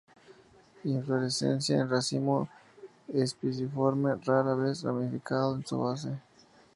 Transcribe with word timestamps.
Inflorescencia 0.83 1.77
en 1.79 1.87
racimo 1.87 2.49
espiciforme, 3.13 4.15
rara 4.25 4.55
vez 4.55 4.81
ramificado 4.81 5.55
en 5.57 5.63
su 5.67 5.77
base. 5.77 6.17